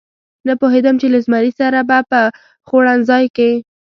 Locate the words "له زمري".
1.13-1.51